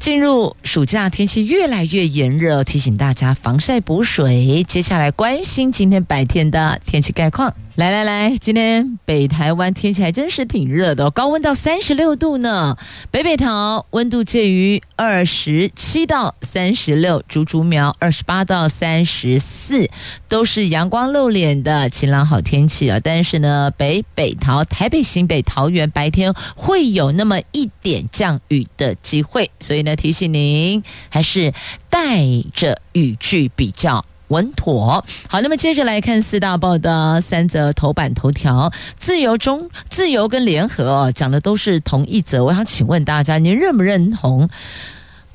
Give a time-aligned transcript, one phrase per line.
[0.00, 4.64] 进入暑假，天气越来越炎热，提醒大家防晒补水。
[4.66, 7.54] 接下来关心今天白天的天气概况。
[7.80, 12.76] 来来来，今天北台湾天气还真是挺热的，高温到三十六度呢。
[13.10, 19.88] 北北桃温度介于二十七到三十六，竹竹苗二十八到三十四，
[20.28, 23.00] 都是阳光露脸的晴朗好天气啊。
[23.02, 31.54] 但是呢，北北桃、台北、新北、桃园白天会有那么一点降雨的机会，所以呢，提醒您还是
[31.88, 32.18] 带
[32.52, 35.04] 着雨具比较稳妥。
[35.28, 42.42] 好，那么接着来看四大报的三则头版头条，自由中、自由跟联合，讲的都是同一则。
[42.44, 44.48] 我想请问大家，您认不认同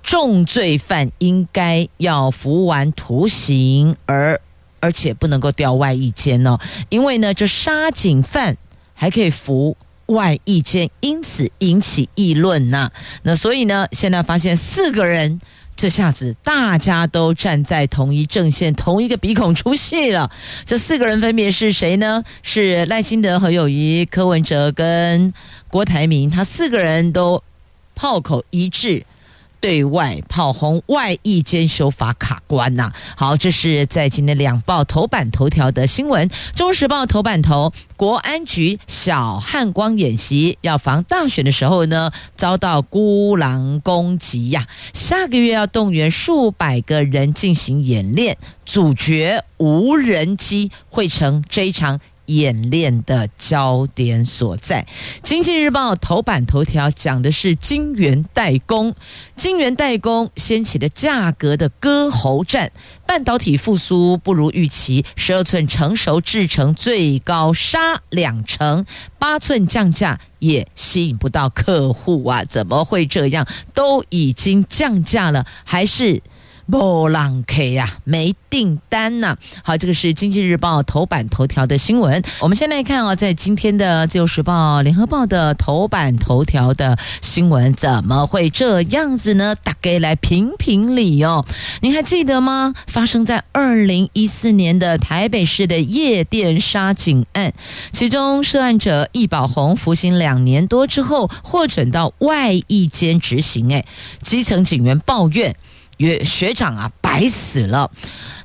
[0.02, 4.40] 重罪犯应该要服完徒刑，而
[4.80, 6.58] 而且不能够调外役监呢？
[6.90, 8.56] 因为呢，这杀警犯
[8.94, 9.76] 还可以服
[10.08, 12.90] 外役监，因此引起议论呐。
[13.24, 15.42] 那所以呢，现在发现四个人。
[15.76, 20.31] 这下子大家都站在同一阵线，同一个鼻孔出气了。
[20.66, 22.23] 这四个人分别是谁呢？
[22.44, 25.34] 是赖清德、何友宜、柯文哲跟
[25.70, 27.44] 郭台铭，他四个人都
[27.94, 29.06] 炮口一致。
[29.66, 32.94] 对外炮轰外役兼修法卡关呐、啊！
[33.18, 36.30] 好，这是在今天两报头版头条的新闻。
[36.56, 44.94] 中时报头版头，国安局小汉光演习，要防大选的时候呢，遭到孤狼攻击呀、啊。
[44.94, 52.00] 下个月要动员数百个人进行演练，主角无人机会成这一场。
[52.28, 54.86] 演练的焦点所在，
[55.24, 58.96] 《经济日报》头版头条讲的是金圆代工，
[59.36, 62.72] 金圆代工掀起的价格的割喉战，
[63.06, 68.86] 半导体复苏不如预期，十二寸成熟制成最高杀两成，
[69.19, 72.44] 八寸降价也吸引不到客户啊！
[72.46, 73.47] 怎么会这样？
[73.74, 76.22] 都已经降价了，还是？
[76.70, 79.38] 波浪 K 呀，没订单呐、啊。
[79.64, 82.24] 好，这个是《经济日报》头版头条的新闻。
[82.40, 89.56] 我们先来看啊，在今天的《自由时报》《联合报》的头版头条的新闻，怎么会这样子呢？
[89.56, 91.46] 大概来评评理哦。
[91.81, 92.74] 您还记得吗？
[92.88, 97.54] 发生在二零一四年的台北市的夜店杀警案，
[97.92, 103.72] 其中涉案者易宝红服刑两年多之后，获准到外役监执行。
[103.74, 103.86] 哎，
[104.22, 105.56] 基层警员抱怨。
[105.97, 107.91] 学学长啊，白死了。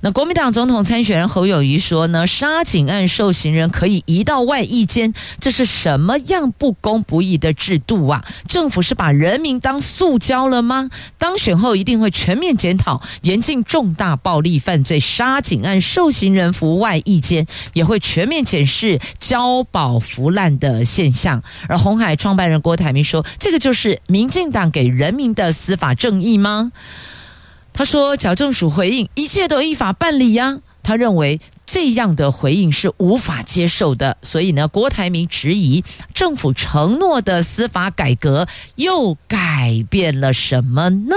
[0.02, 8.24] 那国民党总统参选人侯友谊说呢，杀警案受刑人可以移到外役监，这是什么样不公不义的制度啊？
[8.48, 10.88] 政府是把人民当塑胶了吗？
[11.18, 21.42] 当选后一定会全面检讨，严禁重大暴力犯罪杀警案受刑人服外役监，也会全面检视交保腐烂的现象。
[21.68, 26.72] 而红海创办人郭台铭说，这个就是民进党给人民的司法正义吗？
[27.80, 30.58] 他说：“矫正署回应，一切都依法办理呀。
[30.82, 35.82] 他认为这样的回应是无法接受的，所以呢，郭台铭质疑
[36.12, 41.16] 政府承诺的司法改革又改变了什么呢？”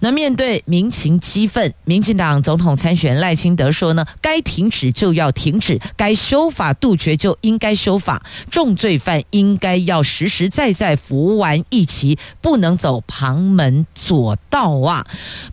[0.00, 15.04] 那面对民情激愤，民进党总统参选赖清德说呢，该停止就要停止，该修法杜绝就应该修法，重罪犯应该要实实在在服完一期，不能走旁门左道啊。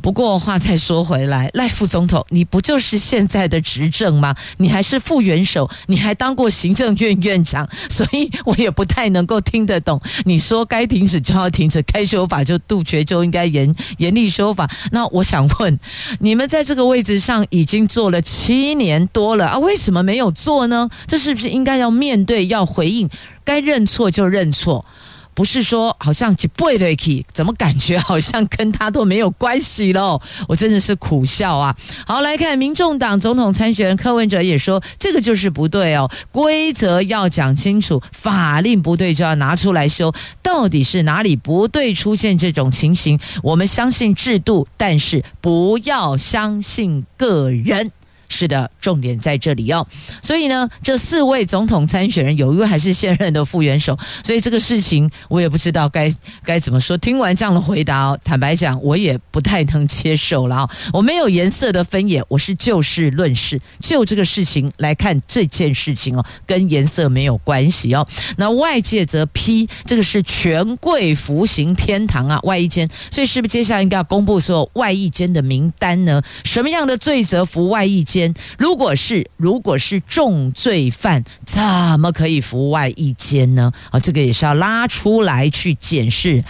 [0.01, 4.35] 不过话再说回来，赖副总统，你不就是现在的执政吗？
[4.57, 9.99] 你还是副元首，你还当过行政院院长，所以我也不太能够听得懂。
[10.25, 14.34] 你说该停止就要停止，该修法就杜绝就应该严严厉。
[14.35, 15.79] 说法，那我想问，
[16.19, 20.89] 你们在这个位置上已经做了七年多了啊，为什么没有做呢？
[21.07, 23.09] 这是不是应该要面对、要回应？
[23.45, 24.83] 该认错就认错。
[25.35, 30.19] 不是说好像几倍的 k 怎么感觉好像跟他都没有关系喽？
[30.47, 31.75] 我真的是苦笑啊！
[32.07, 43.19] 好，来看民众党总统参选人柯文哲也说，这个就是不对哦，规则要讲清楚，法令不对就要拿出来修，到底是哪里不对出现这种情形？
[43.43, 47.91] 我们相信制度，但是不要相信个人。
[48.29, 49.85] 是的，重点在这里哦。
[50.21, 56.11] 所以呢，这四位总统参选人有一位还是现任的副元首，所以这个事情我也不知道该
[56.43, 56.97] 该怎么说。
[56.97, 60.69] 听完这样的回答哦，坦白讲，我也不太能接受了哦。
[60.93, 68.07] 我没有颜色的分野，我是就事论事，就这个事情来看这件事情哦，跟颜色没有关系哦。
[68.37, 76.21] 那外界则批这个是权贵服刑天堂啊，外役监，所以是不是接下来应该要公布所有外役监的名单呢？
[76.43, 78.33] 什么样的罪责服外役监？
[78.57, 81.61] 如果是如果是重罪犯，怎
[81.99, 83.73] 么可以服外役间呢？
[83.91, 86.43] 啊，这个也是要拉出来去检视。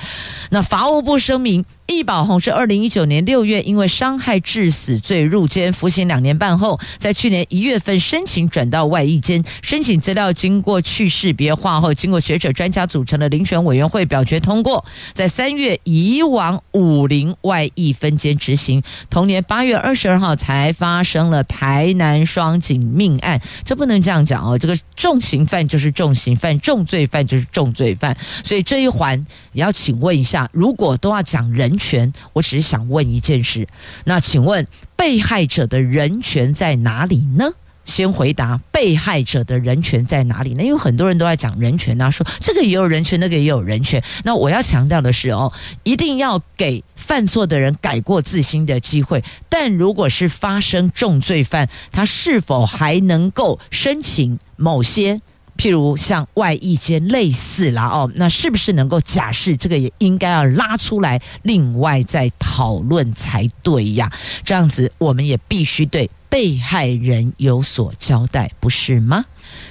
[0.52, 1.66] 那法务部声明。
[1.88, 14.84] 易宝红是二零一九年六月因为伤害致死罪入监服刑两年半后，在去年一月份申请转到外役监，申请资料经过去识别化后，经过学者专家组成的遴选委员会表决通过，
[15.14, 18.82] 在三月移往武陵外役分监执行。
[19.12, 29.24] 同年八月二十二号才发生了台南双井命案，这不能这样讲哦，这个重刑犯就是重刑犯，重罪犯就是重罪犯，所以这一环
[29.54, 31.75] 也要请问一下，如果都要讲人。
[31.78, 33.68] 权，我只是想问一件事，
[34.06, 37.46] 那请问被害者的人权在哪里呢？
[37.86, 40.64] 先回答被害者的人权在哪里呢？
[40.64, 44.04] 因为很多人都在讲人权啊，说这个也有人权，那个也有人权。
[44.24, 49.24] 那我要强调的是哦，一定要给犯错的人改过自新的机会。
[49.48, 55.22] 但如果是发生重罪犯，他是否还能够申请某些？
[55.58, 59.56] 譬如像外溢间类似啦哦，那是不是能够假释？
[59.56, 64.12] 这个也应该要拉出来，另外再讨论才对呀。
[64.44, 69.26] 这样子，我们也必须对被害人有所交代，不是吗？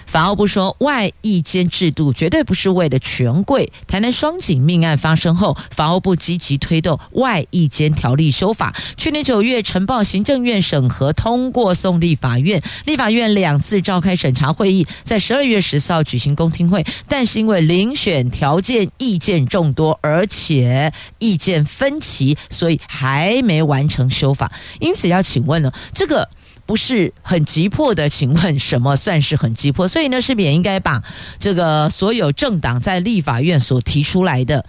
[0.07, 3.73] 法务部说，外役监制度绝对不是为了权贵。
[3.87, 8.75] 台南双井命案发生后，法务部积极推动外役监条例修法。
[8.97, 12.63] 去年九月，呈报行政院审核通过，送立法院。
[12.85, 24.53] 立法院两次召开审查会议，在十二月十四号举行公听会，但是因为遴选条件意见众多，而且意见分歧，所以还没完成修法。
[24.79, 26.29] 因此，要请问呢，这个。
[26.67, 29.87] 不是很急迫的，请问什么算是很急迫？
[29.87, 31.03] 所以呢，是不是也应该把
[31.39, 34.65] 这个所有政党在立法院所提出来的，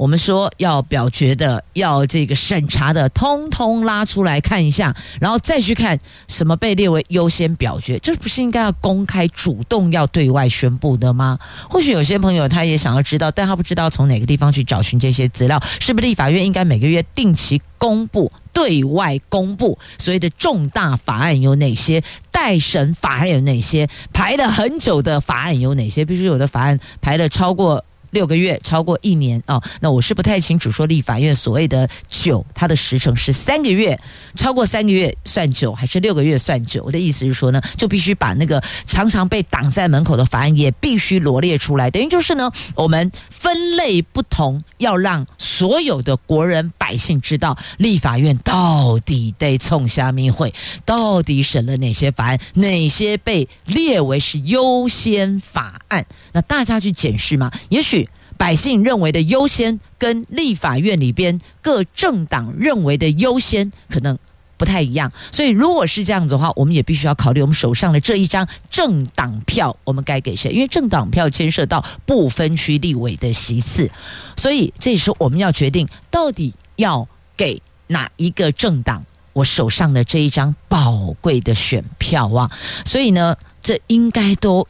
[0.00, 11.38] 我们说要表决的、要这个审查的，通通拉出来看一下，然后再去看什么被列为优先表决，这不是应该要公开、主动要对外宣布的吗？
[11.68, 18.32] 或许有些朋友他也想要知道，但他不知道从哪个地方去找寻这些资料，是不是立法院应该每个月定期公布？
[18.54, 22.02] 对外公布所谓的重大法案有哪些？
[22.32, 23.86] 待审法案有哪些？
[24.14, 26.06] 排了很久的法案有哪些？
[26.06, 27.84] 比如说有的法案排了超过。
[28.10, 33.98] 六个月超过一年哦，那我是不太清楚说立法院所谓的久，它的时程是三个月，
[34.34, 36.82] 超过三个月算久还是六个月算久？
[36.84, 50.52] 我的意思是说呢，就必须把那个常常被挡在门口的法案也必须罗列出来，等于就是呢，我们分类不同，要让所有的国人百姓知道立法院到底得冲虾米会，
[50.84, 57.99] 到底审了哪些法案，哪些被列为是优先法案，那大家去检视嘛，也许。
[58.40, 64.18] 百姓认为的优先，跟立法院里边各政党认为的优先可能
[64.56, 70.52] 不太一样，所以如果是这样子的话，我们也必须要考虑我们手上的这一张政党票，我们该给谁？
[70.52, 73.90] 因为政党票牵涉到不分区立委的席次，
[74.38, 77.06] 所以这也是我们要决定到底要
[77.36, 79.04] 给哪一个政党
[79.34, 82.50] 我手上的这一张宝贵的选票啊！
[82.86, 84.66] 所以呢，这应该都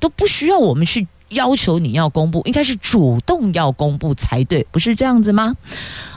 [0.00, 1.06] 都不需要我们去。
[1.32, 5.54] 要求你要公布，应该是主动要公布才对，不是这样子吗？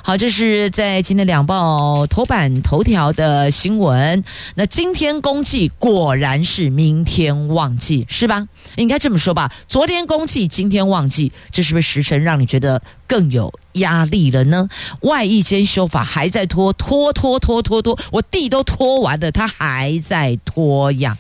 [0.04, 4.24] 好，这是在今天两报头版头条的新闻。
[4.56, 8.48] 那今天公祭果然是明天忘记，是吧？
[8.76, 9.52] 应该这么说吧。
[9.68, 14.70] 昨天公祭，今天忘记，这是不是时辰让你觉得更有压力了呢？
[15.02, 21.18] 外一间修法还在拖拖拖拖拖拖，我地都拖完了，他还在拖呀。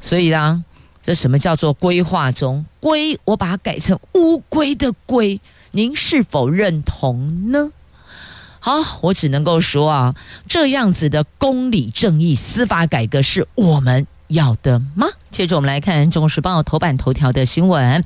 [0.00, 0.64] 所以呢？
[1.02, 3.18] 这什么叫做规划中龟？
[3.24, 7.70] 我把它改成乌龟的龟，您是否认同呢？
[8.58, 10.14] 好，我只能够说啊，
[10.48, 15.06] 这样子的公理正义司法改革是我们要的吗？
[15.30, 18.04] 接着我们来看《中国时报》头版头条的新闻。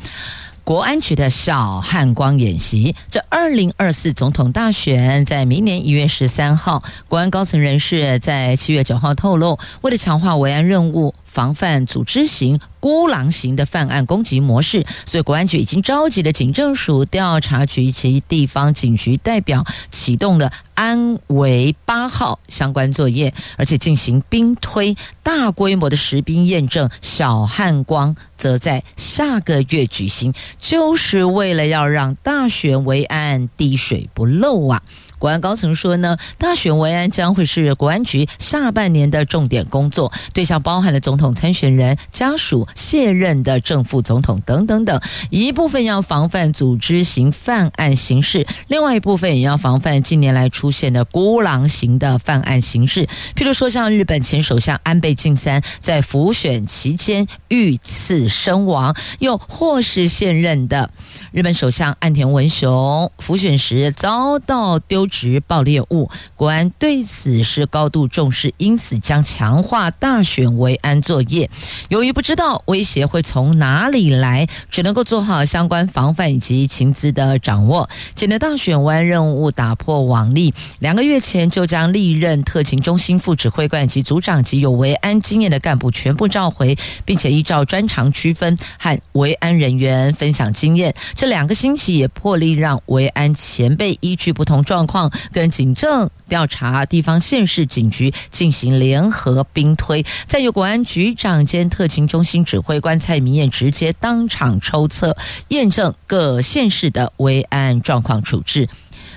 [0.62, 6.82] 国安局的小汉光演习，这二零二四总统大选在明年一月十三号。
[7.06, 26.88] 国安高层人士在七月九号透露，为了强化维安任务，防范组织型、孤狼型的犯案攻击模式，所以国安局已经召集了警政署、调查局及地方警局代表，启动了安维八号相关作业，而且进行兵推大规模的实兵验证。
[27.00, 34.80] 小汉光则在下个月举行，就是为了要让大选维安滴水不漏啊。
[35.24, 45.00] 国安高层说呢，大选维安将会是国安局下半年的重点工作，对象包含了总统参选人家属、卸任的正副总统等等等。
[45.30, 53.08] 一部分要防范组织型犯案形式，另外一部分也要防范近年来出现的孤狼型的犯案形式。
[53.34, 60.90] 譬如说，像日本前首相安倍晋三在浮选期间遇刺身亡，又或是现任的
[61.32, 71.48] 日本首相岸田文雄浮选时遭到丢时爆裂物，国安对此是高度重视，因此将强化大选维安作业。
[71.88, 77.88] 由于不知道威胁会从哪里来，只能够做好相关防范以及情资的掌握。
[78.16, 90.92] 简的大选维安任务打破往例，两个月前就将历任特勤中心副指挥官及组长及有维安经验的干部全部召回，并且依照专长区分和维安人员分享经验。
[91.14, 94.93] 这两个星期也破例让维安前辈依据不同状况。
[94.94, 105.16] 况跟警政调查、地方县市警局进行联合兵推，再由国安局长兼特勤中心指挥官蔡明彦直接当场抽测
[105.48, 108.68] 验证各县市的维安状况处置。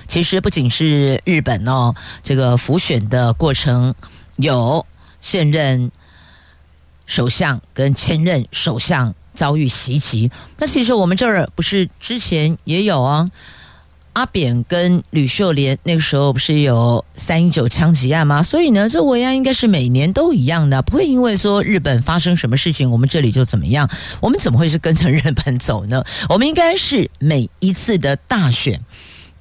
[0.08, 1.94] 其实不仅是日本哦，
[2.24, 3.94] 这个浮选的过程
[4.38, 4.84] 有
[5.20, 5.92] 现任
[7.06, 13.28] 首相跟前任首相遭遇袭击，那其实我们这儿不是之前也有啊？
[14.18, 18.42] 阿扁跟吕秀莲那个时候不是有三一九枪击案吗？
[18.42, 23.88] 所以呢，这维安应该是每年都一样的，不会因为说日本发生什么事情，我们这里就怎么样。
[24.20, 26.02] 我们怎么会是跟着日本走呢？
[26.28, 28.80] 我们应该是每一次的大选。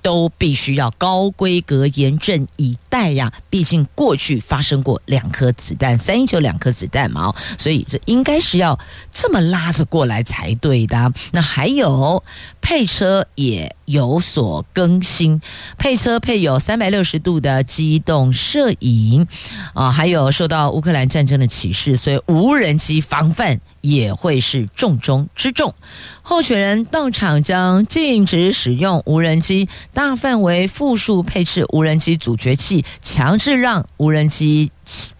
[0.04, 3.34] 都必须要高规格严阵以待呀！
[3.50, 8.80] 毕竟过去发生过两颗子弹，三一九两颗子弹嘛，所以这应该是要
[9.12, 11.12] 这么拉着过来才对的。
[11.32, 12.24] 那还有
[12.62, 15.42] 配车也有所更新，
[15.78, 19.26] 配车配有三百六十度的机动摄影
[19.74, 25.74] 啊，还有受到乌克兰战争的启示，所以无人机防范也会是重中之重。
[26.22, 34.70] 候选人到场将禁止使用无人机，大范围复数配置无人机阻绝器，强制让无人机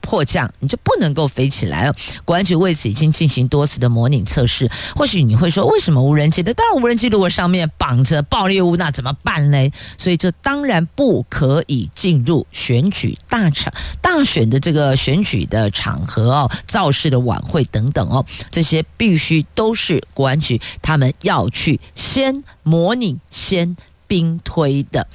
[0.02, 1.94] 迫降，你就不能够飞起来了。
[2.24, 4.70] 国安局为此已经进行多次的模拟测试。
[4.96, 6.54] 或许你会说，为什么无人机的？
[6.54, 9.70] 当然，无人机如果上面绑着爆裂物，那怎么办呢？
[9.98, 23.76] 所以这当然不可以进入选举大场、大选的这个选举的场合哦，造势的晚会等等哦，这些必须都是国安局他们要去先模拟先。
[24.08, 25.06] 兵推的，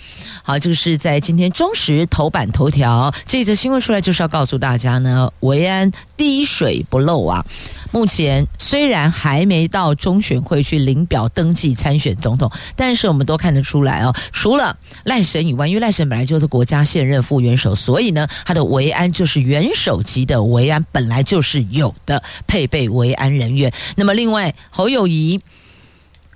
[0.43, 7.45] 好，这个是在今天中时头版头条这则新闻出来，就是要告诉大家呢，维安滴水不漏啊。
[7.91, 23.73] 目前虽然还没到中选会去领表登记参选总统，但是我们都看得出来哦，除了赖神以外，因为赖神本来就是国家现任副元首，所以呢，他的维安就是元首级的维安，本来就是有的配备维安人员。
[23.97, 25.41] 那么另外侯友宜。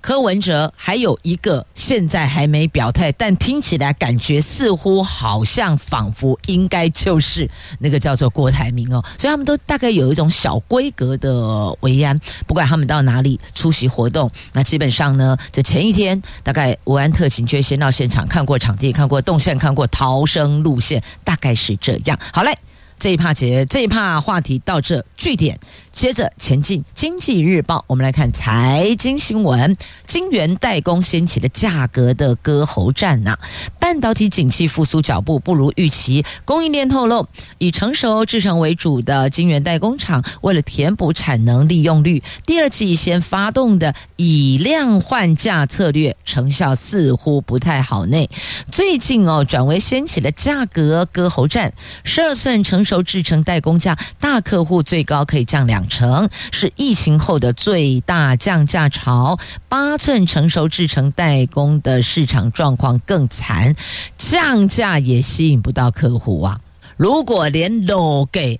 [0.01, 7.49] 柯文哲还有一个现在还没表态，但听起来感觉似乎好像仿佛应该就是
[7.79, 22.17] 那个叫做郭台铭哦，所以他们都大概有一种小规格的维安，不管他们到哪里出席活动，那基本上呢，这前一天大概维安特勤就会先到现场看过场地，看过动线，看过逃生路线，大概是这样。
[22.31, 22.57] 好嘞。
[22.99, 25.59] 这一趴节，这一趴话题到这句点，
[25.97, 26.85] 接着前进。
[26.93, 29.75] 经济日报，我们来看财经新闻。
[30.05, 33.35] 晶圆代工掀起的价格的割喉战呐、
[33.79, 36.23] 半导体景气复苏脚步不如预期。
[36.45, 37.27] 供应链透露，
[37.57, 48.29] 以成熟制程为主的晶圆代工厂，为了填补产能利用率，第二季先发动的以量换价策略，成效似乎不太好内。
[48.71, 51.73] 最近哦，转为掀起了价格割喉战，
[52.03, 52.77] 十二寸成。
[52.87, 59.39] 熟制程代工价，大客户最高可以降两成，是疫情后的最大降价潮。
[59.67, 63.75] 八寸成熟制成代工的市场状况更惨，
[64.17, 66.59] 降价也吸引不到客户啊！
[66.97, 68.59] 如果连楼给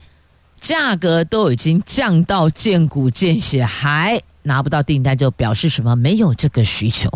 [0.59, 5.95] 价格都已经降到见骨见血，还拿不到订单，就表示什么？
[5.95, 7.09] 没有这个需求，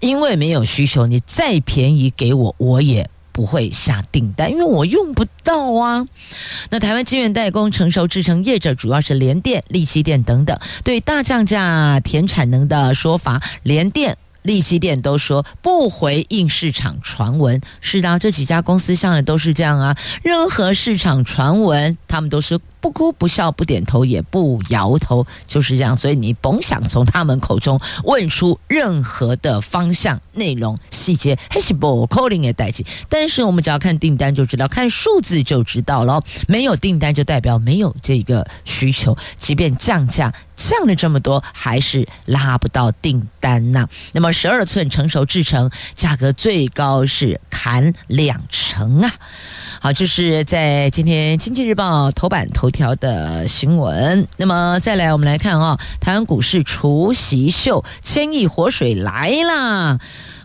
[0.00, 3.08] 因为没有需求，你再便宜给我，我也。
[3.38, 6.04] 不会下订单，因为我用不到啊。
[6.70, 14.18] 那台湾晶圆代工成熟制程业者主要是联电、力积电等等，对大降价填产能的说法，联电。
[14.42, 19.94] 力积电都说不回应市场传闻，是的，这几家公司向来都是这样啊。
[20.22, 25.96] 任何市场传闻，他们都是不哭不笑不点头也不摇头，就是这样。
[25.96, 32.84] 所以你甭想从他们口中问出任何的方向、内容、细节，还是不可能的代志。
[33.08, 36.22] 但是我们只要看订单就知道，看数字就知道了。
[36.46, 40.32] 没有订单就代表没有这个需求，即便降价。
[40.56, 43.88] 降了这么多，还是拉不到订单呐。
[44.10, 49.14] 那么十二寸成熟制成价格最高是砍两成啊！
[49.80, 54.26] 好，就是在今天《经济日报》头版头条的新闻。
[54.36, 59.98] 那么再来，我们来看啊，台湾股市除夕秀，千亿活水来啦！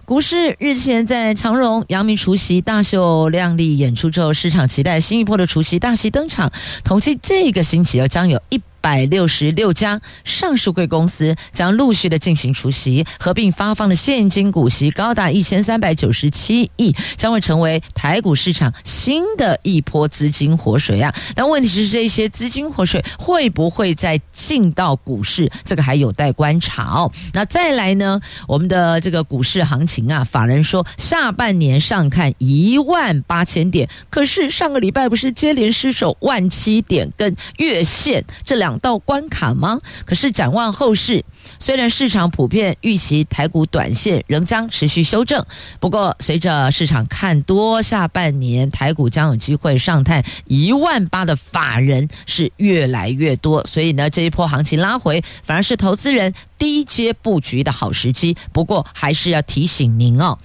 [0.05, 6.51] 股市日前在长荣、阳明除夕大秀亮丽演出之后，市场期待新一波的除夕大戏登场。
[6.83, 8.61] 统计这个星期要将有一。
[8.83, 21.15] 百六十六家上市贵公司将陆续的进行除息，合并发放的现金股息高达一千三百九十七亿，将会成为台股市场新的一波资金活水啊！
[21.33, 25.49] 但问题是，这些资金活水会不会再进到股市？
[25.63, 27.09] 这个还有待观察哦。
[27.31, 28.19] 那再来呢？
[28.49, 38.72] 我们的这个股市行情啊，法人说下半年上看一万八千点，可是上个礼拜不是接连失守万七点跟月线这两。
[38.79, 39.79] 到关卡吗？
[40.05, 41.23] 可是展望后市，
[41.59, 45.45] 虽然市场普遍预期台股短线仍将持续修正，
[45.79, 58.37] 不过随着市场看多，下半年台股将有机会上探一万八的法人是越来越多，所以呢，这一波行情拉回反而是投资人低阶布局的好时机。
[58.51, 60.37] 不过还是要提醒您哦，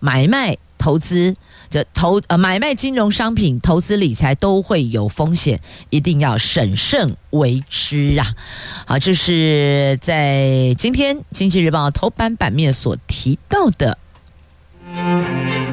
[0.00, 1.36] 买卖投资。
[1.74, 5.58] 这投呃买卖金融商品、投资理财都会有风险，
[5.90, 8.32] 一定要审慎为之啊！
[8.86, 13.98] 好，这是在今天《经济日报》头版版面所提到的。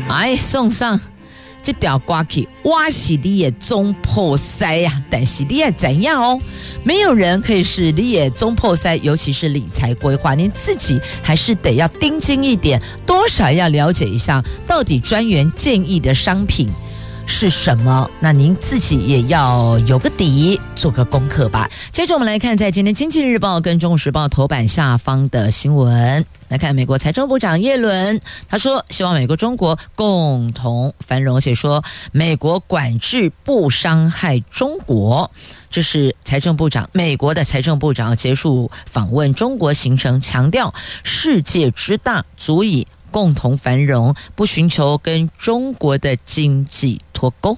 [0.09, 0.99] 哎，送上。
[1.63, 5.01] 这条瓜去，挖洗的也中破塞呀！
[5.09, 6.39] 但是你也怎样哦？
[6.83, 16.67] 没有人可以是你也中破塞，尤其是理财规划，您自己还是得要盯紧一点，多少要了解一下，到底专员建议的商品
[17.31, 18.07] 是什么？
[18.19, 21.67] 那您自己也要有个底，做个功课吧。
[21.89, 26.23] 接着我们来看，在今天《经济日报》跟《中国时报》头版下方的新闻。
[26.49, 35.31] 来看美国财政部长耶伦，他说希望美国中国共同繁荣，且说美国管制不伤害中国。
[35.69, 47.57] 这是财政部长，美国的财政部长结束访问中国行程，强调世界之大足以共同繁荣，不寻求跟中国的经济脱钩。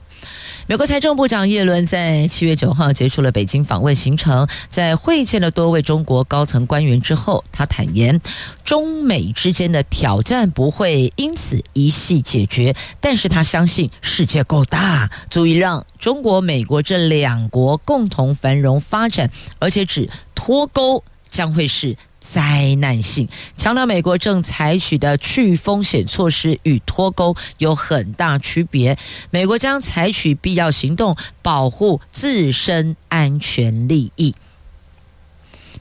[0.68, 8.20] 美国财政部长耶伦在七月九号结束了北京访问行程，在会见了多位中国高层官员之后，他坦言，
[8.64, 21.96] 中美之间的挑战不会因此一系解决，但是他相信世界够大，足以让中国、美国这两国共同繁荣发展，而且只脱钩将会是。
[22.24, 28.98] 灾难性，强调美国正采取的去风险措施与脱钩有很大区别。
[29.30, 34.34] 美国将采取必要行动，保护自身安全利益。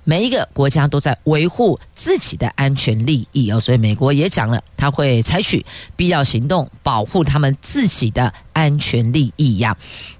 [0.04, 9.76] 每一个国家都在维护自己的安全利益哦，所以美国也讲了，他会采取必要行动，保护他们自己的安全利益呀。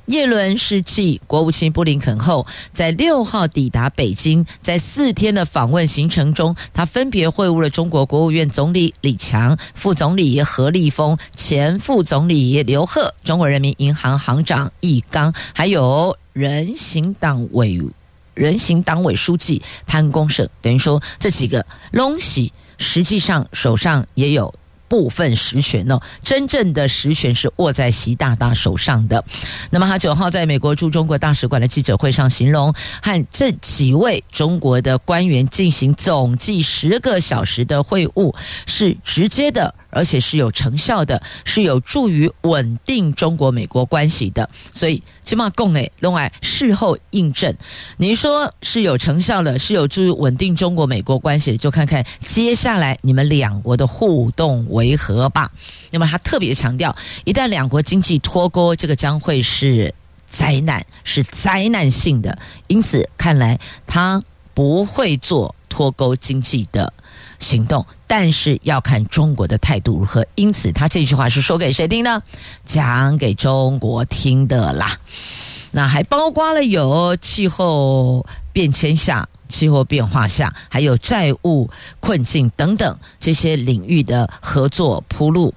[0.07, 17.81] 叶伦是继国务卿布林肯后，在六号抵达北京，在四天的访问行程中，他分别会晤了中国国务院总理李强、副总理何立峰、前副总理刘鹤、中国人民银行行长易纲，还有人行党委。
[18.35, 24.55] 人行党委书记潘功胜，等于说这几个东西，实际上手上也有
[24.89, 26.01] 部分实权哦。
[26.23, 29.25] 真正的实权是握在习大大手上的。
[29.71, 38.35] 那么他九号在美国驻中国大使馆的记者会上，形容和这几位中国的官员进行总计十个小时的会晤，
[38.67, 39.75] 是直接的。
[39.93, 44.49] 而且是有成效的，是有助于稳定中国美国关系的。
[44.73, 47.55] 所以起码共诶，另外事后印证，
[47.99, 55.53] 你说是有成效的，是有助于稳定中国美国关系，就看看接下来你们两国的互动为何吧。
[55.91, 59.95] 那么他特别强调，一旦两国经济脱钩，这个将会是
[60.27, 62.39] 灾难，是灾难性的。
[62.67, 64.23] 因此看来他
[64.55, 66.93] 不会做脱钩经济的。
[67.43, 70.25] 行动，但是要看中国的态度如何。
[70.37, 72.23] 因此，他这句话是说给谁听呢？
[72.65, 74.97] 讲给中国听的啦。
[75.73, 85.53] 那还包括了有气候变迁下、气候变化下，还有债务困境等等这些领域的合作铺路。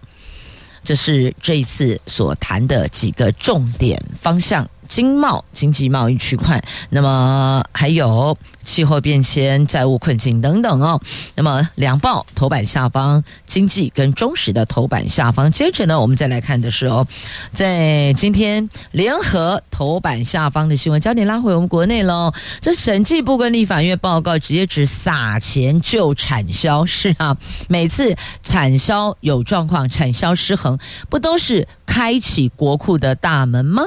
[0.83, 4.67] 这是这一次所谈的几个重点方向。
[4.87, 10.99] 经贸、经济贸易区块，那么还有气候变迁、债务困境等等哦。
[11.35, 15.51] 那么两报头版下方，经济跟中实的头版下方。
[15.51, 17.05] 接着呢，我们再来看的是哦，
[17.51, 22.33] 在今天联合头版下方的新闻焦点拉回我们国内喽。
[22.61, 27.35] 这审计部跟立法院报告直接指撒钱救产销，是啊，
[27.67, 30.77] 每次产销有状况、产销失衡，
[31.09, 33.83] 不都是开启国库的大门吗？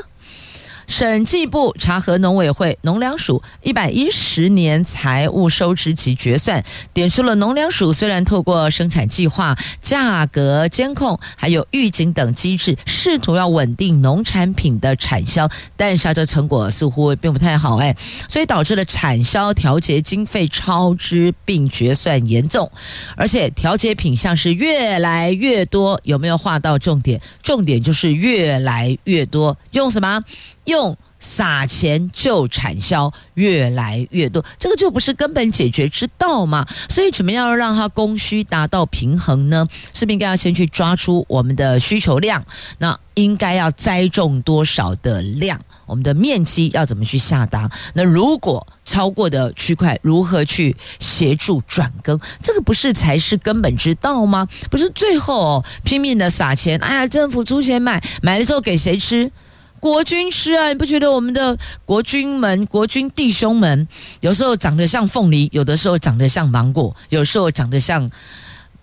[0.88, 17.94] 审计部查核农委会农粮署一百一十年财务收支及决算，点出了农粮署虽然透过生产计划、价格监控，还有预警等机制，试图要稳定农产品的产销，但是这成果似乎并不太好哎，
[18.27, 22.68] 所以导致了产销调节经费超支并决算严重，
[23.14, 27.20] 而且调节品项是越来越多，有没有划到重点？
[27.42, 30.22] 重点就是越来越多，用什么？
[30.68, 36.64] 用撒钱救产销越来越多，这个就不是根本解决之道吗？
[36.88, 39.66] 所以怎么样让它供需达到平衡呢？
[39.92, 42.44] 是不是应该要先去抓出我们的需求量？
[42.78, 45.59] 那应该要栽种多少的量？
[45.87, 47.68] 我们的面积要怎么去下达？
[47.94, 52.20] 那如果超过的区块，如何去协助转耕？
[52.42, 54.46] 这个不是才是根本之道吗？
[54.70, 59.33] 不是最后哦，拼命的撒钱，哎呀，政府出钱买，买了之后给谁吃？
[59.81, 63.87] 国军吃啊，你不觉得我们的国军们、国军弟兄们
[64.21, 68.11] 有时候长得像凤梨，有的时候长得像芒果，有时候长得像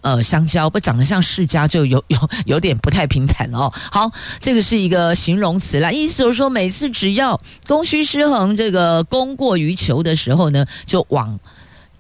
[0.02, 3.72] 呃香蕉，不长得像释迦就有有有点不太平坦哦。
[3.92, 11.40] 好，这个是一个形容词啦，意思就是说，每次只要供需失衡，这个供过于求的时候呢，就往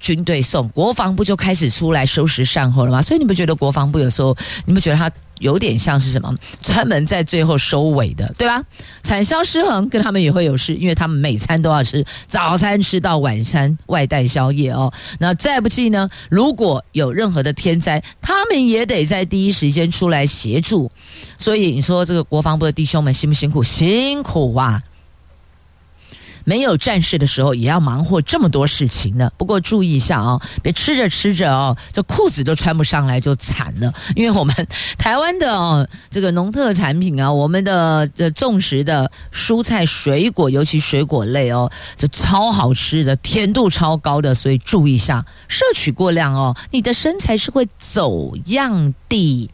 [0.05, 3.01] 军队送，国防部就开始出来收拾善后了吗？
[3.01, 4.37] 所以你不觉得国防部有时候，
[4.67, 5.09] 你不觉得他？
[5.39, 8.63] 有点像是什么，专门在最后收尾的，对吧？
[9.03, 14.93] 产销失衡跟他们也会有事，因为他们每餐都要吃，早餐吃到晚餐，外带宵夜哦。
[15.19, 20.89] 那再不济呢，如果有任何的天灾，他们也得在第一时间出来协助。
[21.37, 23.61] 所以你说这个国防部的弟兄们辛不辛苦？
[23.61, 24.81] 辛苦啊！
[26.45, 29.29] 没有战事的时候，也要忙活这么多事情呢。
[29.37, 33.93] 不过注意一下啊、别吃着吃着哦，这裤子都穿不上来就惨了。
[34.15, 34.55] 因为我们
[34.97, 49.49] 台湾的哦，这个农特产品啊，我们的这种植的蔬菜水果，尤其水果类哦，这超好吃的，甜度超高的，所以注意一下，摄取过量哦，你的身材是会走样的。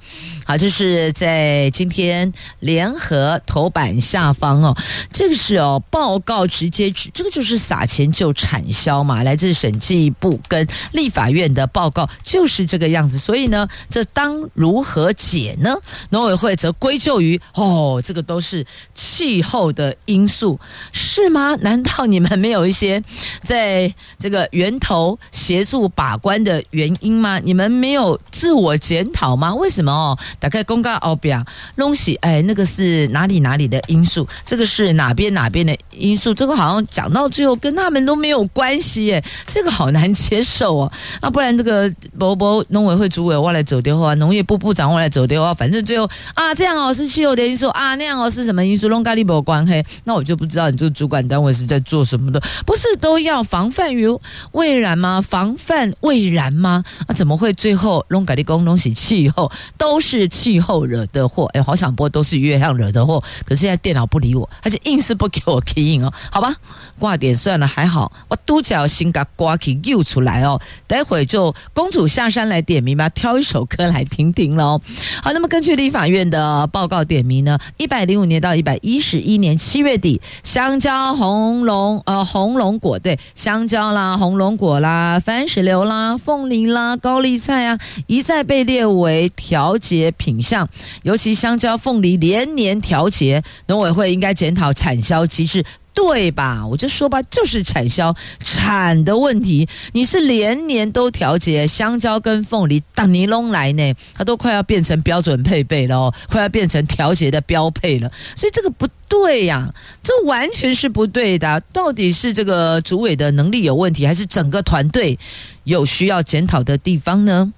[0.51, 4.75] 好，这是在今天联合头版下方哦，
[5.13, 15.73] 这个是哦报告直接指，这个就是撒钱就产销嘛，来自审计部跟立法院的报告就是这个样子，所以呢，这当如何解呢？
[16.09, 20.59] 农委会则归咎于哦，这个都是气候的因素，
[20.91, 21.55] 是吗？
[21.61, 23.01] 难道你们没有一些
[23.41, 27.39] 在这个源头协助把关的原因吗？
[27.39, 29.55] 你们没有自我检讨吗？
[29.55, 30.19] 为什么哦？
[30.41, 31.45] 打开公告哦，表
[31.77, 34.27] 东西哎，那个是哪里哪里的因素？
[34.43, 36.33] 这个是哪边哪边的因素？
[36.33, 40.91] 这个好像讲到最后跟他们都没有关系耶，这个好难接受哦。
[41.19, 48.89] 啊，不然这个伯伯农委会主委我来走的话，农业部部长我来走的话，反正最后啊这样哦是气候的因素啊，那样哦是什么因素？
[48.89, 54.07] 拢跟你没关系，那我就不知道你这个主管单位是在做什么的，不是都要防范于
[54.53, 55.21] 未然吗？
[55.21, 56.83] 防范未然吗？
[57.05, 60.20] 啊，怎么会最后拢跟你讲东西气候都是？
[60.27, 63.21] 气候惹的祸，哎，好想播都是月亮惹的祸。
[63.45, 66.55] 可是现在电脑不理我，他就硬是不给我 key 哦，好吧，
[66.99, 70.59] 挂点算了，还好我都叫新嘎挂起又出来哦。
[70.87, 74.79] 待会就公主下山来点名吧，挑一首歌来听听喽。
[75.23, 90.67] 好，那么根据立法院的报告点名呢，一百零五年到一百一十一年七月底，香蕉、红龙呃红龙果对，香蕉啦、红龙果啦、番石榴啦、凤梨啦、高丽菜啊，一再被列为调节品项，
[91.03, 96.65] 尤其香蕉、凤梨连年调节，农委会应该检讨产销机制，对吧？
[96.65, 99.67] 我就说吧，就是产销产的问题。
[99.93, 108.11] 你是连年都调节，香蕉跟凤梨，当尼龙来呢，它都快要变成标准配备了哦，快要变成调节的标配了。
[108.35, 111.59] 所以这个不对呀、这完全是不对的。
[111.73, 115.19] 到底是这个主委的能力有问题，还是整个团队
[115.65, 117.51] 有需要检讨的地方呢？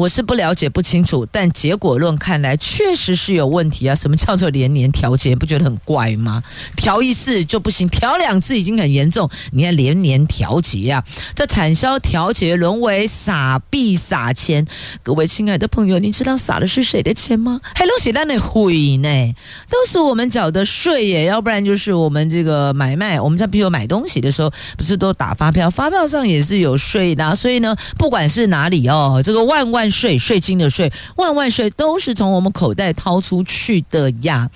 [0.00, 3.94] 我是不了解不清楚，但结果论看来确实是有问题啊！
[3.94, 5.36] 什么叫做连年调节？
[5.36, 6.42] 不觉得很怪吗？
[6.74, 11.04] 调一次就不行，调两次已经很严重，你还连年调节啊？
[11.34, 14.66] 这产销调节沦为撒币撒钱，
[15.02, 17.60] 各位亲爱的朋友，你知道撒的是谁的钱吗？
[17.74, 19.34] 还都写在那毁呢，
[19.68, 29.89] 都是我们缴的税耶，要不然就是我们这个买卖，我们在比如买东西的时候，不是都打发票，发票上也是有税的，所以呢，不管是哪里哦，这个万万。
[29.90, 34.48] 税税金的税，万万税都是从我们口袋掏出去的呀，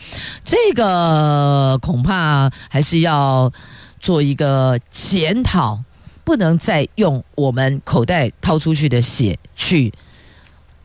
[0.45, 3.53] 这个恐怕还是要
[3.99, 5.83] 做一个检讨，
[6.23, 9.93] 不能再用我们口袋掏出去的血去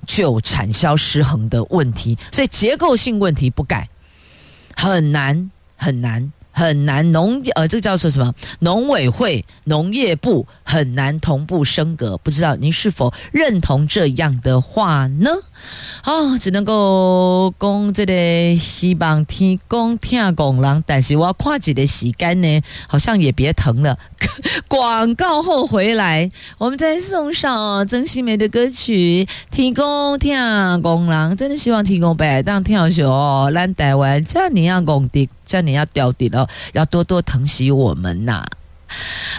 [0.06, 3.88] 救产销失衡的问题，所以结构性问题不改，
[4.76, 6.32] 很难很难。
[6.60, 8.34] 很难农呃，这个叫做什么？
[8.60, 15.32] 农委会、农业部很难同步升格，不知道您是否认同这样的话呢？
[16.02, 23.98] 啊，只能够讲这个希望天公听公人，但是我要跨几的时间呢，好像也别疼了。
[24.67, 30.36] 广告后回来，我们再送上曾心梅的歌曲《天公听
[30.82, 35.30] 公人》，真的希望天公伯当跳秀，咱台湾这你要公的。
[35.50, 38.46] 叫你要掉底了，要多多疼惜我们呐。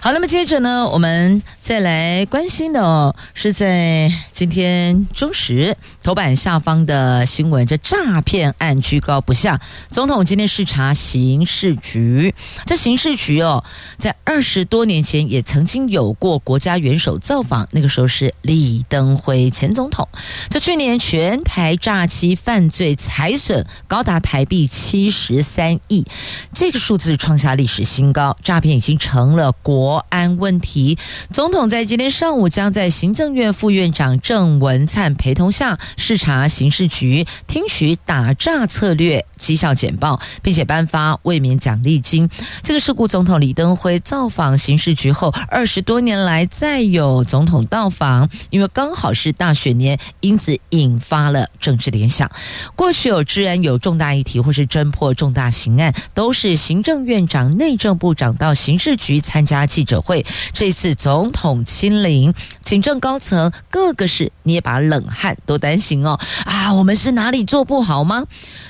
[0.03, 9.61] 好，那么接着呢，我们再来关心的哦，是在今天中时头版下方的新闻，这诈骗案居高不下。
[9.88, 12.35] 总统今天视察刑事局，
[12.66, 13.62] 这刑事局哦，
[13.98, 20.09] 在二十多年前也曾经有过国家元首造访，那个时候是李登辉前总统。
[20.48, 26.04] 这去年全台诈欺犯罪财损高达台币七十三亿，
[26.52, 29.52] 这个数字创下历史新高，诈骗已经成了。
[29.62, 30.98] 国安问题，
[31.33, 42.29] 总统在今天上午将在行政院副院长郑文灿陪同下视察刑事局，听取打诈策略绩效简报，并且颁发卫冕奖励金。
[42.62, 52.31] 这个事故总统李登辉造访刑事局后二十多年来再有总统到访，因为刚好是大选年，因此引发了政治联想。
[52.75, 59.20] 过去有治安有重大议题或是侦破重大刑案，都是行政院长、内政部长到刑事局。
[59.20, 62.35] 参加记者会，这次总统统亲临，
[62.66, 68.26] 行政高层各个是捏把冷汗，都担心哦啊，我们是哪里做不好吗？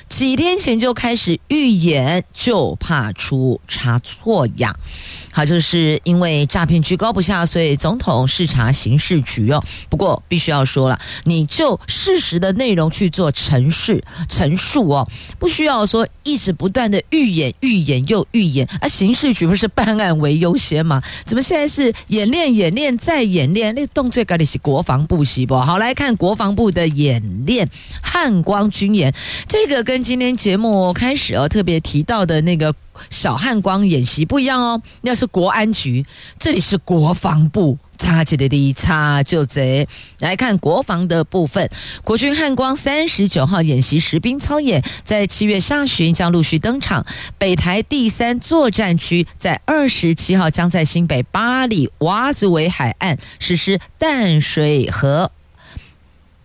[0.07, 4.73] 几天前就开始预演，就怕出差错呀。
[5.31, 9.63] 好，就是因为诈骗居高不下，所以总统视察刑事局哦。
[9.89, 15.07] 不过必须要说了，你就事实的内容去做陈述陈述哦，
[15.39, 18.87] 不需要说一直不断的预演预演又预演啊。
[18.87, 21.01] 刑事局不是办案为优先吗？
[21.25, 23.73] 怎么现在是演练演练再演练？
[23.73, 25.55] 那个动作该的是国防部是不？
[25.55, 27.69] 好，来看国防部的演练
[28.03, 29.13] 汉光军演，
[29.47, 32.73] 这个跟今天节目开始哦特别提到的那个。
[33.09, 36.05] 小汉光演习不一样哦，那是国安局，
[36.39, 39.87] 这里是国防部，差几的哩差就贼。
[40.19, 41.69] 来看国防的部分，
[42.03, 47.05] 国军汉光三十九号演习实兵操演，在七月下旬将陆续登场。
[47.37, 55.31] 北台第三作战区在二十七号将在新北八里瓦子尾海岸实施淡水河。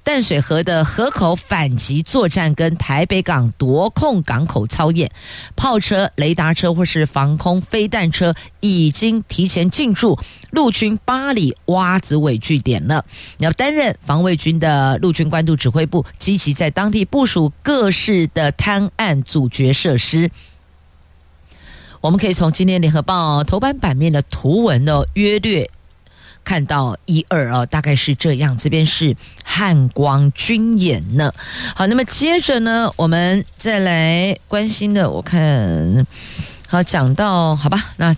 [0.06, 5.10] 淡水河的河口反击作战跟台北港夺控港口操演，
[5.56, 10.16] 炮车、雷达车或是防空飞弹车已经提前进驻
[10.52, 13.04] 陆军八里洼子尾据点了。
[13.38, 20.30] 要担任防卫军的陆军官渡指挥部，积极在当地部署各式的滩岸阻绝设施。
[22.00, 25.68] 我们可以从今天联合报头版版面的图文的约略。
[26.46, 28.56] 看到一二啊，大概是这样。
[28.56, 31.34] 这边是汉光军演呢。
[31.74, 36.06] 好，那么接着呢，我们再来关心的，我看
[36.68, 38.14] 好讲到好吧，那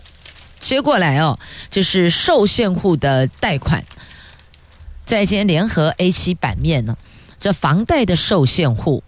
[0.58, 1.38] 接过来哦，
[1.70, 3.82] 就是受限户的贷款，
[5.06, 6.98] 在今天联合 A 七版面呢，
[7.40, 9.02] 这房贷的受限户。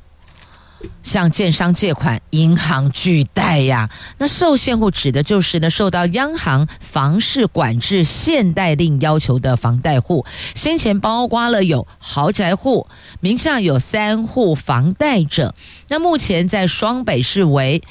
[1.02, 3.90] 向建商借款，银行拒贷呀。
[4.18, 10.24] 那受限户指的就是呢，受到央行房市管制限贷令要求的房贷户。
[10.54, 12.86] 先前包括了有豪宅户，
[13.20, 15.54] 名下有三户房贷者。
[15.88, 17.82] 那目前在双北市为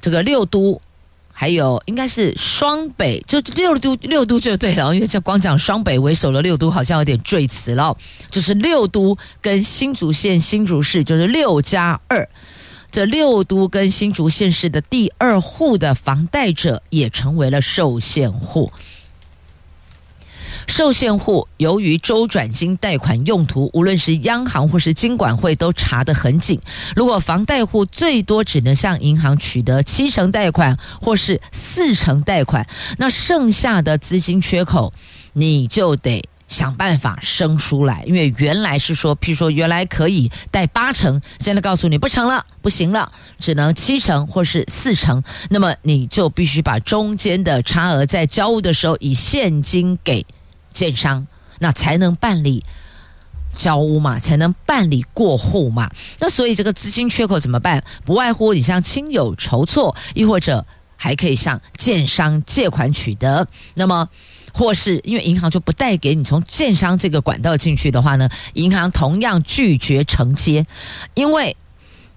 [0.00, 0.80] 这个六都
[1.38, 7.94] 还有应该是双北，就六都六都就对了，因为这光讲双北为首的六都好像有点赘词了，
[8.30, 12.26] 就是六都跟新竹县新竹市就是六加二，
[12.90, 18.72] 这六都跟新竹县市的第二户的房贷者也成为了受限户。
[20.66, 26.60] 受限户由于周转金贷款用途，无论是央行或是金管会都查得很紧。
[26.94, 32.66] 如果房贷户最多只能向银行取得七成贷款或是四成贷款，
[32.98, 34.92] 那剩下的资金缺口，
[35.32, 38.02] 你就得想办法生出来。
[38.06, 50.26] 因为原来是说，譬如说原来可以贷八成，现在告诉你不成了，不行了，只能七成或是四成，那么你就必须把中间的差额在交屋的时候以现金给。
[50.76, 51.26] 建商，
[51.58, 52.62] 那才能办理
[53.56, 55.90] 交屋嘛，才能办理过户嘛。
[56.18, 57.82] 那所以这个资金缺口怎么办？
[58.04, 63.48] 不外乎你向亲友筹措，亦或者还可以向建商借款取得。
[63.72, 64.06] 那么，
[64.52, 70.66] 或是因为银行就不贷给你从建商这个管道进去的话呢，银行同样拒绝承接，
[71.14, 71.56] 因为。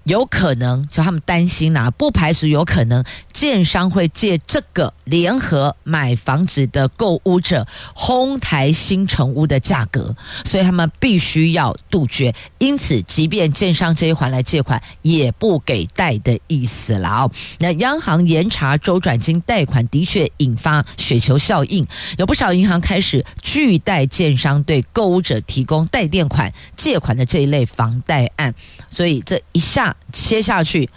[0.04, 12.34] 有可能，就他们担心呐、不排除有可能，建商会借这个联合买房子的购屋者哄抬新城屋的价格，所以他们必须要杜绝。
[12.58, 17.30] 因此，即便建商这一环来借款，也不给贷的意思了哦。
[17.58, 21.86] 那央行严查周转金贷款，的确引发雪球效应，
[22.16, 28.54] 有不少银行开始拒贷建商对购物者提供代垫款、借款的这一类房贷案，
[28.88, 29.94] 所以这一下。
[30.12, 30.88] 切下去，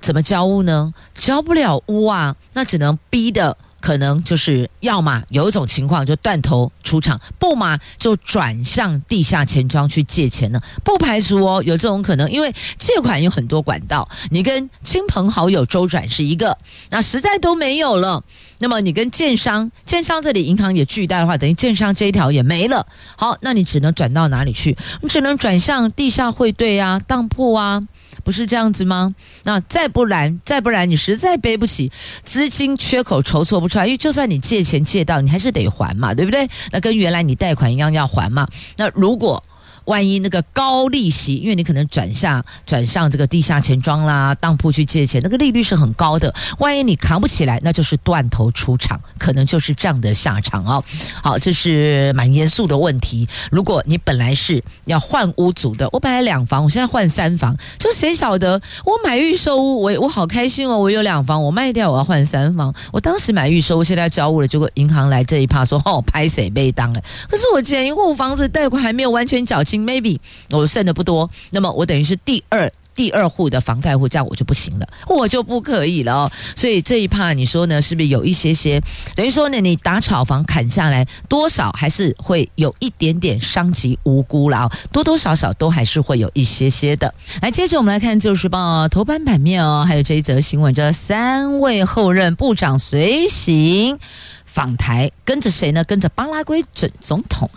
[0.00, 0.92] 怎么交屋呢？
[1.16, 10.60] 交不了屋啊，那只能逼的，可能就是要么有一种情况就断头出场，不嘛就转向地下钱庄去借钱了。
[10.84, 16.56] 不排除哦有这种可能，因为借款有很多管道，你跟亲朋好友周转是一个，
[16.90, 18.22] 那实在都没有了，
[18.58, 22.86] 那么你跟建商，建商这里银行也拒贷的话，等于建商这一条也没了。
[23.16, 24.76] 好，那你只能转到哪里去？
[25.00, 27.82] 你只能转向地下汇兑啊，当铺啊。
[28.22, 29.14] 不是这样子吗？
[29.44, 31.90] 那再不然，再不然，你实在背不起，
[32.24, 36.48] 资金缺口筹措不出来，因为就算你借钱借到，你还是得还嘛，对不对？
[36.70, 38.46] 那跟原来你贷款一样要还嘛。
[38.76, 39.42] 那如果
[39.84, 46.32] 万一那个高利息，因为你可能转向转向这个地下钱庄啦、当铺去借钱，那个利率是很高的。
[46.58, 50.82] 万一你扛不起来，那就是断头出场，可能就是这样的下场哦。
[51.22, 53.28] 好，这是蛮严肃的问题。
[53.50, 58.60] 如果你本来是要换屋主的，我本来两房，我现在换三房，就谁晓得？
[58.84, 62.72] 我买预售屋，我我好开心哦，我有两房，我卖掉我要换三房。
[62.92, 67.02] 我当时买预售屋，现在要交屋了，结果银行来这一趴说哦，拍谁被当了？
[67.28, 69.71] 可是我前一户房子贷款还没有完全缴清。
[69.80, 70.18] Maybe
[70.50, 76.32] 我剩的不多，那么我等于是第二第二户的房贷户，这样我就不行了，我就不可以了哦。
[76.54, 78.78] 所以这一趴你说呢，是不是有一些些
[79.14, 87.12] 等于说呢，你打炒房砍下来多少还是会有一点点伤及无辜了哦，多多少少都还是会有一些些的。
[87.40, 93.98] 来，接着我们来看《自由时报》头版版面哦，还有这一则新闻，这三位后任部长随行。
[94.52, 95.82] 访台跟着谁呢？
[95.84, 97.48] 跟着巴拉圭准总统。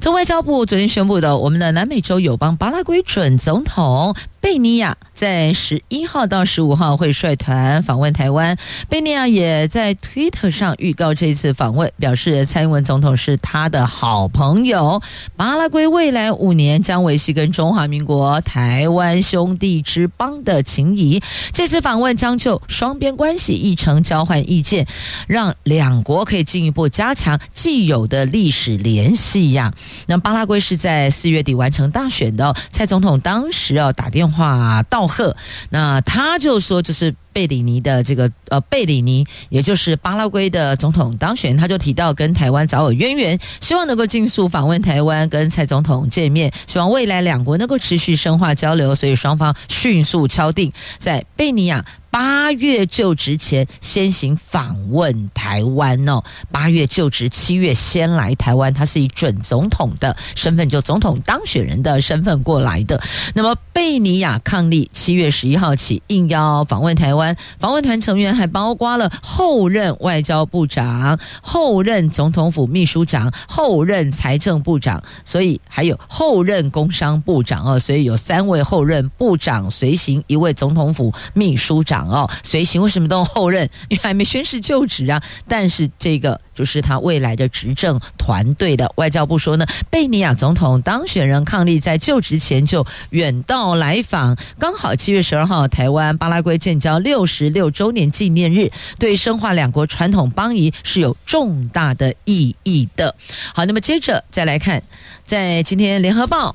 [0.00, 4.14] 这外交部昨天宣布的，我们的南美洲友邦巴拉圭准总统。
[4.42, 8.58] 贝尼亚在十一号到十五号会率团访问台湾。
[8.88, 15.00] 贝尼亚也在推特上预告这次访问，表示蔡英文总统是他的好朋友。
[15.36, 21.22] 巴拉圭未来五年将维系跟中华民国台湾兄弟之邦的情谊。
[21.52, 24.84] 这次访问将就双边关系议程交换意见，
[25.28, 29.72] 让两国可以进一步加强既有的历史联系呀。
[30.06, 34.31] 那巴拉圭是在四月底完成大选的，蔡总统当时要打电话。
[34.32, 35.36] 话道贺，
[35.70, 51.84] 那他就说，就是贝里尼的这个呃，贝里尼，也就是巴拉圭的总统当选，他就提到跟台湾早有渊源，希望能够尽速访问台湾，跟蔡总统见面，希望未来两国能够持续深化交流，所以双方迅速敲定在贝尼亚。
[52.12, 63.00] 八月就职前先行访问台湾哦，八月就职，七月先来台湾，他是以准总统的身份，就总统当选人的身份过来的。
[63.32, 67.21] 那么贝尼亚伉俪七月十一号起应邀访问台湾，
[67.58, 82.08] 访问团成员还包括了后任外交部长、后任总统府秘书长、后任财政部长，所以还有后任工商部长哦，所以有三位后任部长随行，一位总统府秘书长。
[82.08, 83.68] 哦，随行为什么都后任？
[83.88, 85.22] 因为还没宣誓就职啊。
[85.46, 88.92] 但是这个就是他未来的执政团队的。
[88.96, 103.14] 外交部说呢，贝尼亚总统当选人伉俪在就职前就远道来访，刚好七月十二号，台湾巴拉圭建交六十六周年纪念日，对深化两国传统邦谊是有重大的意义的。
[103.54, 104.82] 好，那么接着再来看，
[105.24, 106.54] 在今天联合报。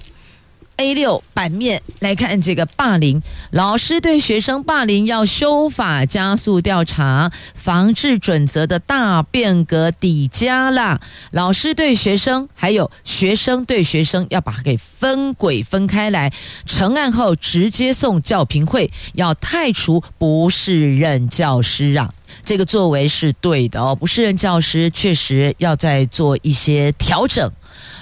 [0.78, 11.02] A 六版面来看，这个霸凌，老师对学生霸凌要修法加速调查，防治准则的大变革底加啦。
[11.32, 16.32] 老师对学生，还有学生对学生，要把它给分轨分开来。
[16.68, 22.14] 成案后直接送教评会，要汰除不适任教师啊。
[22.46, 27.52] 这个作为是对的哦，不适任教师确实要再做一些调整。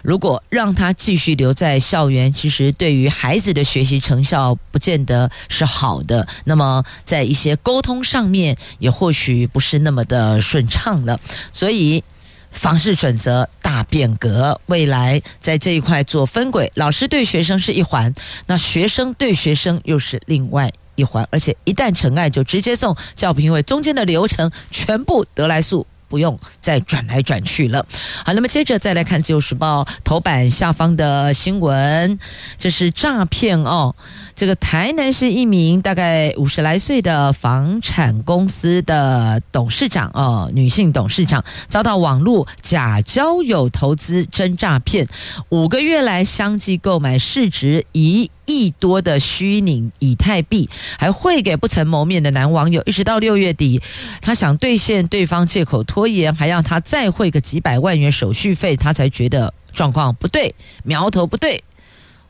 [0.03, 6.27] 如果让他继续留在校园，其实对于孩子的学习成效不见得是好的。
[6.43, 11.19] 那么在一些沟通上面，也或许不是那么的顺畅了。
[11.51, 12.03] 所以，
[12.51, 18.13] 防治准则大变革，未来在这一块做分轨，老师对学生是一环，
[18.47, 21.27] 那学生对学生又是另外一环。
[21.31, 25.85] 而且一旦成案，就直接送教评委，中间的流程全部得来速。
[26.15, 27.85] 不用再转来转去了。
[28.23, 32.17] 好，那么接着再来看《自由时报》头版下方的新闻，
[32.57, 33.93] 这是诈骗哦。
[34.33, 45.05] 这个台南市一名大概五十来岁的房产公司的董事长哦，女性董事长遭到网络假交友投资真诈骗，
[45.49, 53.81] 五个月来相继购买市值一亿多的虚拟以太币，还汇给不曾谋面的男网友，一直到六月底，
[54.21, 61.63] 他想兑现，对方借口拖延，还要他再汇个几百万元手续费，他才觉得状况不对，苗头不对。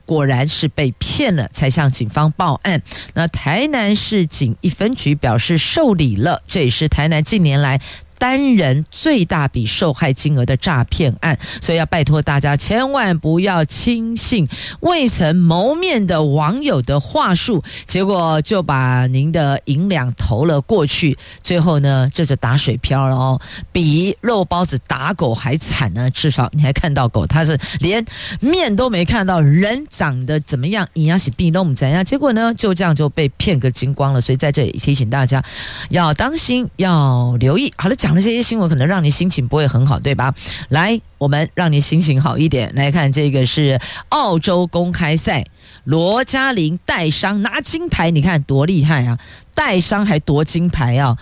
[0.06, 2.80] 果然是被骗了，才向警方报案。
[3.16, 7.82] 那台南市警一分局表示受理了，这也是台南近年来。
[8.18, 14.48] 单人最大笔受害金额的诈骗案，所以要拜托大家千万不要轻信
[14.80, 23.42] 未曾谋面的网友的话术，结果就把您的银两投了过去，最后呢，这就打水漂了哦，
[23.72, 26.10] 比肉包子打狗还惨呢。
[26.12, 28.06] 至少你还看到狗，它是连
[28.40, 34.22] 面都没看到，人长得怎么样，营养是比都怎样，结果呢，就这样就被骗个精光了。
[34.22, 35.44] 所以在这里提醒大家
[35.90, 37.74] 要当心，要留意。
[37.76, 37.96] 好了。
[38.06, 40.32] 讲的这些新闻可能让你心情不会很好，对吧？
[40.70, 42.72] 来，我们让你心情好一点。
[42.76, 45.44] 来看这个是澳洲公开赛，
[45.86, 49.18] 罗嘉玲带伤拿金牌，你看多厉害啊！
[49.56, 51.18] 带伤还夺金牌啊，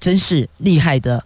[0.00, 1.22] 真是厉害的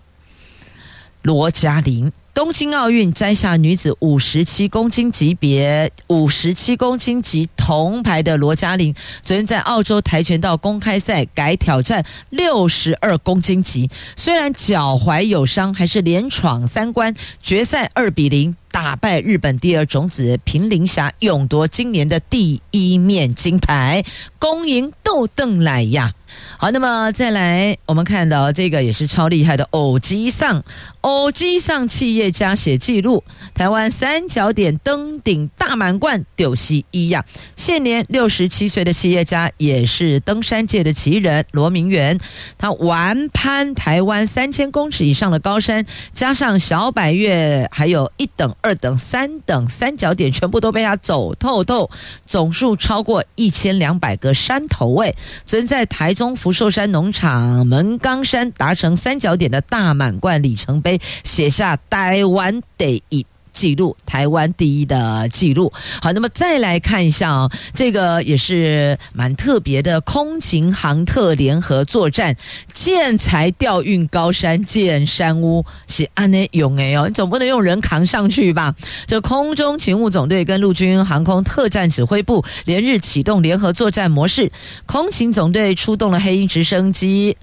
[1.23, 2.11] 罗嘉玲。
[2.37, 24.05] 东京奥运摘下女子五十七公斤级别五十七公斤级铜牌的罗嘉玲，昨天在澳洲跆拳道公开赛改挑战六十二公斤级，虽然脚踝有伤，还是连闯三关，决赛二比零打败日本第二种子平林霞，勇夺今年的第一面金牌，
[24.39, 26.12] 恭迎豆邓来呀！
[26.59, 30.62] 好，那么再来，我们看到这个也是超厉害的偶基上，
[31.03, 33.22] 偶基上企业家写记录，
[33.55, 37.24] 台湾三角点登顶大满贯，丢西一样。
[37.57, 42.18] 现年六十七岁的企业家，也是登山界的奇人罗明源，
[42.59, 51.91] 他完攀台湾三千公尺以上的高山，加上小百岳，还有一等、二等、三等三角点，全部都被他走透透，
[52.24, 55.14] 总数超过一千两百个山头位，
[55.45, 56.35] 存在台中。
[56.35, 63.25] 福寿山农场门岗山达成三角点的大满贯里程碑，写下台湾第一
[63.57, 65.73] 纪录，台湾第一的纪录。
[66.03, 72.37] 好，那么再来看一下哦，这个也是蛮特别的，空勤航特联合作战，
[72.75, 78.75] 建材调运高山建山屋，是安内用哎哦，你总不能用人扛上去吧？
[79.07, 84.53] 这空中勤务总队跟陆军航空特战指挥部连日启动联合作战模式，
[84.85, 87.35] 空勤总队出动了黑鹰直升机，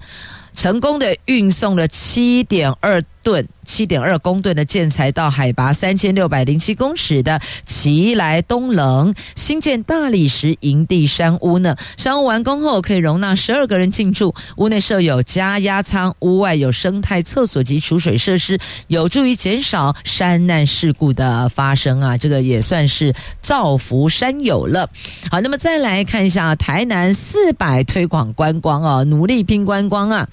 [0.55, 3.47] 成功的运送了七点二吨。
[3.65, 22.17] 七点二公吨的建材到海拔三千六百零七公尺的奇莱东棱新建大理石营地山屋呢，山屋完工后可以容纳十二个人进驻，屋内设有加压舱，屋外有生态厕所及储水设施，有助于减少山难事故的发生啊！
[22.17, 24.89] 这个也算是造福山友了。
[25.31, 30.27] 好，那么再来看一下台南四百推广观光啊，努力拼观光啊！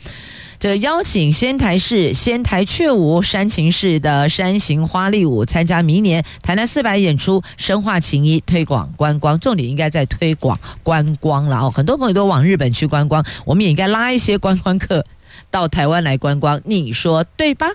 [0.61, 9.41] 这邀请仙台市仙台雀舞、山形市的山形花丽舞参加明年台南四百演出，深化情谊，推广观光。
[9.41, 11.73] 重点应该在推广观光了哦。
[11.75, 15.03] 很多朋友都往日本去观光，我们也应该拉一些观光客
[15.51, 17.67] 到台湾来观光，你说对吧？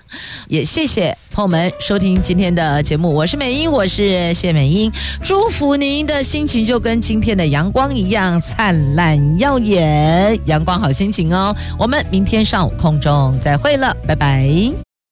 [0.48, 4.90] 也谢谢朋友们收听今天的节目，我是美英，我是谢美英，
[5.22, 11.54] 祝福您的心情就跟今天的阳光一样灿烂耀眼，阳光好心情哦。
[11.78, 14.85] 我们明天上午空中再会了，拜拜。